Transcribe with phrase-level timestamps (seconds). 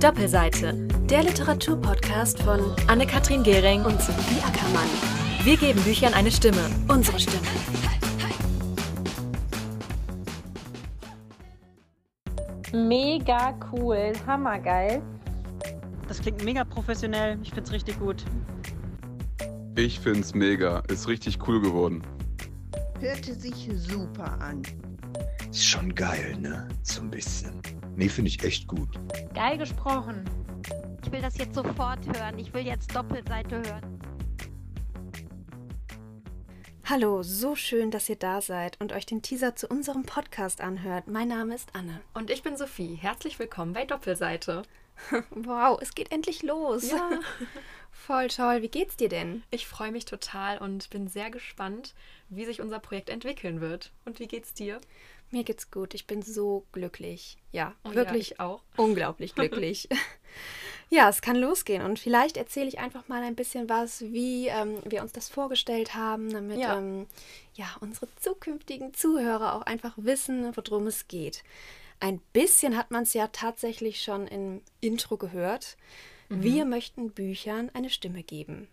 [0.00, 0.74] Doppelseite,
[1.10, 4.86] der Literaturpodcast von Anne-Kathrin Gehring und Sophie Ackermann.
[5.42, 7.42] Wir geben Büchern eine Stimme, unsere Stimme.
[12.72, 15.02] Mega cool, hammergeil.
[16.06, 17.36] Das klingt mega professionell.
[17.42, 18.24] Ich find's richtig gut.
[19.74, 20.78] Ich find's mega.
[20.88, 22.02] Ist richtig cool geworden.
[23.00, 24.62] Hörte sich super an.
[25.50, 26.68] Ist schon geil, ne?
[26.84, 27.60] So ein bisschen.
[27.98, 28.90] Nee, finde ich echt gut.
[29.34, 30.24] Geil gesprochen.
[31.02, 32.38] Ich will das jetzt sofort hören.
[32.38, 34.00] Ich will jetzt Doppelseite hören.
[36.84, 41.08] Hallo, so schön, dass ihr da seid und euch den Teaser zu unserem Podcast anhört.
[41.08, 42.00] Mein Name ist Anne.
[42.14, 42.94] Und ich bin Sophie.
[42.94, 44.62] Herzlich willkommen bei Doppelseite.
[45.30, 46.90] Wow, es geht endlich los.
[46.90, 47.10] Ja.
[47.90, 48.62] Voll toll.
[48.62, 49.44] Wie geht's dir denn?
[49.50, 51.94] Ich freue mich total und bin sehr gespannt,
[52.28, 53.92] wie sich unser Projekt entwickeln wird.
[54.04, 54.80] Und wie geht's dir?
[55.30, 55.94] Mir geht's gut.
[55.94, 57.36] Ich bin so glücklich.
[57.52, 58.62] Ja, Oh ja, wirklich ich auch.
[58.76, 59.88] unglaublich glücklich.
[60.90, 61.84] ja, es kann losgehen.
[61.84, 65.94] Und vielleicht erzähle ich einfach mal ein bisschen was, wie ähm, wir uns das vorgestellt
[65.94, 66.78] haben, damit Ja.
[66.78, 67.06] Ähm,
[67.54, 71.42] ja, unsere zukünftigen Zuhörer auch einfach wissen, worum es geht.
[72.00, 75.76] Ein bisschen hat man es ja tatsächlich schon im Intro gehört.
[76.28, 78.68] Wir möchten Büchern eine Stimme geben.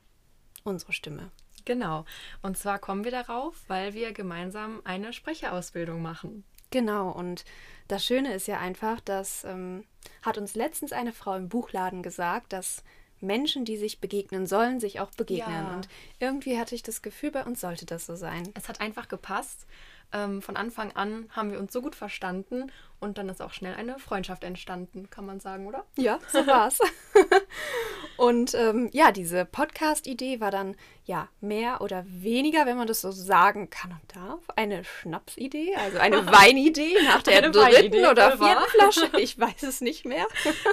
[0.63, 1.31] Unsere Stimme.
[1.63, 2.05] Genau.
[2.41, 6.43] Und zwar kommen wir darauf, weil wir gemeinsam eine Sprecherausbildung machen.
[6.75, 7.45] Genau, und
[7.87, 9.85] das Schöne ist ja einfach, dass ähm,
[10.23, 12.83] hat uns letztens eine Frau im Buchladen gesagt, dass
[13.21, 15.55] Menschen, die sich begegnen sollen, sich auch begegnen.
[15.67, 15.73] Ja.
[15.73, 15.87] Und
[16.19, 18.51] irgendwie hatte ich das Gefühl, bei uns sollte das so sein.
[18.55, 19.65] Es hat einfach gepasst.
[20.11, 23.75] Ähm, von Anfang an haben wir uns so gut verstanden und dann ist auch schnell
[23.75, 25.85] eine Freundschaft entstanden, kann man sagen, oder?
[25.95, 26.79] Ja, so war's.
[28.17, 33.11] und ähm, ja, diese Podcast-Idee war dann ja mehr oder weniger, wenn man das so
[33.11, 38.69] sagen kann und darf, eine Schnapsidee, also eine Weinidee nach der Eine dritten oder vierten
[38.69, 39.09] Flasche.
[39.19, 40.25] Ich weiß es nicht mehr.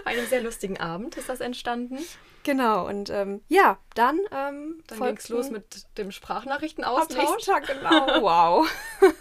[0.04, 1.98] Bei einem sehr lustigen Abend ist das entstanden.
[2.44, 7.44] Genau, und ähm, ja, dann, ähm, Dann ging es los mit dem Sprachnachrichtenaustausch.
[7.44, 8.22] Tag, genau.
[8.22, 8.68] Wow.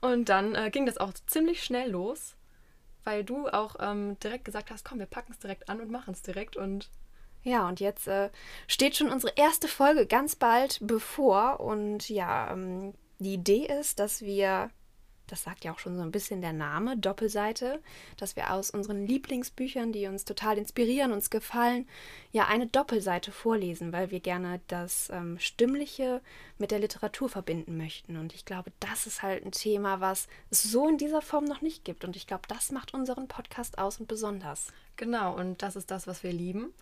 [0.00, 2.36] Und dann äh, ging das auch ziemlich schnell los,
[3.04, 6.12] weil du auch ähm, direkt gesagt hast, komm, wir packen es direkt an und machen
[6.12, 6.56] es direkt.
[6.56, 6.90] Und
[7.44, 8.30] Ja, und jetzt äh,
[8.66, 11.60] steht schon unsere erste Folge ganz bald bevor.
[11.60, 14.70] Und ja, ähm, die Idee ist, dass wir,
[15.28, 17.80] das sagt ja auch schon so ein bisschen der Name, Doppelseite,
[18.16, 21.88] dass wir aus unseren Lieblingsbüchern, die uns total inspirieren, uns gefallen,
[22.32, 26.20] ja eine Doppelseite vorlesen, weil wir gerne das ähm, Stimmliche
[26.58, 28.16] mit der Literatur verbinden möchten.
[28.16, 31.60] Und ich glaube, das ist halt ein Thema, was es so in dieser Form noch
[31.60, 32.04] nicht gibt.
[32.04, 34.72] Und ich glaube, das macht unseren Podcast aus und besonders.
[34.96, 36.74] genau, und das ist das, was wir lieben.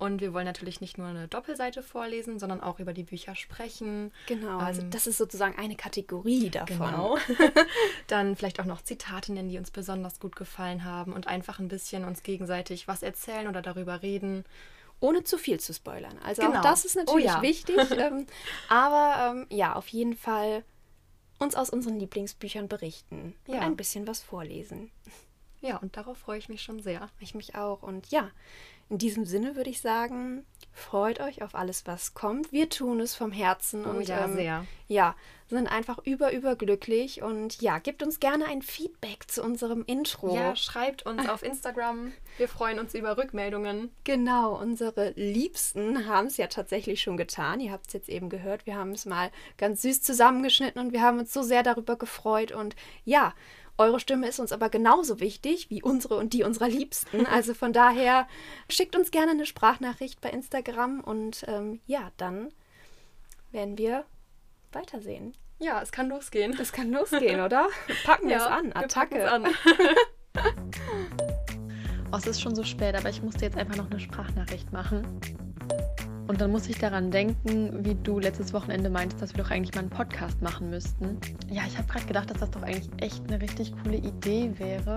[0.00, 4.12] Und wir wollen natürlich nicht nur eine Doppelseite vorlesen, sondern auch über die Bücher sprechen.
[4.26, 6.78] Genau, also Ähm, das ist sozusagen eine Kategorie davon.
[6.90, 7.18] Genau.
[8.06, 11.68] Dann vielleicht auch noch Zitate nennen, die uns besonders gut gefallen haben und einfach ein
[11.68, 14.44] bisschen uns gegenseitig was erzählen oder darüber reden.
[15.00, 16.18] Ohne zu viel zu spoilern.
[16.24, 16.58] Also Genau.
[16.58, 17.42] auch das ist natürlich Oh ja.
[17.42, 17.76] wichtig.
[17.98, 18.26] ähm,
[18.68, 20.64] aber ähm, ja, auf jeden Fall
[21.38, 23.60] uns aus unseren Lieblingsbüchern berichten und Ja.
[23.60, 24.90] ein bisschen was vorlesen.
[25.60, 27.08] Ja, und darauf freue ich mich schon sehr.
[27.18, 27.82] Ich mich auch.
[27.82, 28.30] Und ja,
[28.90, 32.50] in diesem Sinne würde ich sagen, freut euch auf alles, was kommt.
[32.50, 34.66] Wir tun es vom Herzen Oh und ja, ähm, sehr.
[34.88, 35.14] ja,
[35.48, 37.22] sind einfach über, überglücklich.
[37.22, 40.34] Und ja, gebt uns gerne ein Feedback zu unserem Intro.
[40.34, 42.12] Ja, schreibt uns auf Instagram.
[42.36, 43.90] Wir freuen uns über Rückmeldungen.
[44.02, 47.60] Genau, unsere Liebsten haben es ja tatsächlich schon getan.
[47.60, 48.66] Ihr habt es jetzt eben gehört.
[48.66, 52.50] Wir haben es mal ganz süß zusammengeschnitten und wir haben uns so sehr darüber gefreut.
[52.50, 53.34] Und ja,
[53.80, 57.26] eure Stimme ist uns aber genauso wichtig wie unsere und die unserer Liebsten.
[57.30, 58.28] Also von daher
[58.68, 62.48] schickt uns gerne eine Sprachnachricht bei Instagram und ähm, ja, dann
[63.52, 64.04] werden wir
[64.72, 65.34] weitersehen.
[65.58, 66.56] Ja, es kann losgehen.
[66.60, 67.68] Es kann losgehen, oder?
[68.04, 68.66] Packen wir es Ja, an.
[68.66, 69.16] wir Attacke.
[69.18, 69.46] packen's an.
[72.12, 75.20] Oh, es ist schon so spät, aber ich musste jetzt einfach noch eine Sprachnachricht machen.
[76.30, 79.74] Und dann muss ich daran denken, wie du letztes Wochenende meintest, dass wir doch eigentlich
[79.74, 81.18] mal einen Podcast machen müssten.
[81.50, 84.94] Ja, ich habe gerade gedacht, dass das doch eigentlich echt eine richtig coole Idee wäre.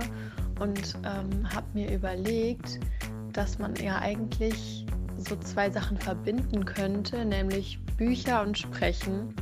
[0.59, 2.79] Und ähm, habe mir überlegt,
[3.31, 4.85] dass man ja eigentlich
[5.17, 9.33] so zwei Sachen verbinden könnte, nämlich Bücher und Sprechen.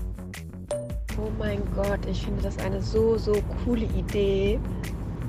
[1.18, 3.33] Oh mein Gott, ich finde das eine so, so
[3.66, 4.62] coole Idee.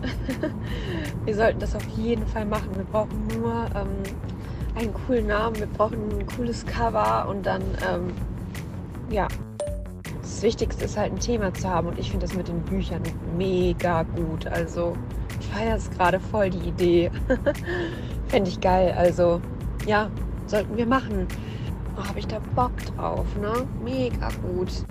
[1.24, 2.68] wir sollten das auf jeden Fall machen.
[2.76, 3.88] Wir brauchen nur ähm,
[4.74, 8.12] einen coolen Namen, wir brauchen ein cooles Cover und dann, ähm,
[9.10, 9.28] ja.
[10.20, 13.02] Das Wichtigste ist halt ein Thema zu haben und ich finde das mit den Büchern
[13.36, 14.46] mega gut.
[14.46, 14.96] Also,
[15.40, 17.10] ich feiere es gerade voll, die Idee.
[18.28, 18.94] Fände ich geil.
[18.96, 19.40] Also,
[19.86, 20.10] ja,
[20.46, 21.26] sollten wir machen.
[21.96, 23.66] Oh, habe ich da Bock drauf, ne?
[23.84, 24.84] Mega gut.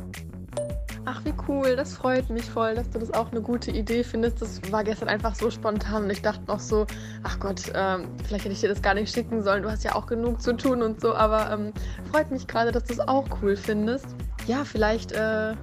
[1.05, 1.75] Ach, wie cool.
[1.75, 4.41] Das freut mich voll, dass du das auch eine gute Idee findest.
[4.41, 6.85] Das war gestern einfach so spontan und ich dachte noch so,
[7.23, 9.63] ach Gott, ähm, vielleicht hätte ich dir das gar nicht schicken sollen.
[9.63, 11.73] Du hast ja auch genug zu tun und so, aber ähm,
[12.11, 14.15] freut mich gerade, dass du es auch cool findest.
[14.45, 15.55] Ja, vielleicht, äh,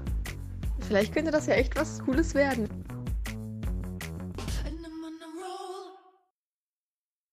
[0.81, 2.69] vielleicht könnte das ja echt was Cooles werden.